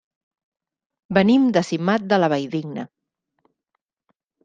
[1.17, 2.89] Venim de Simat de la Valldigna.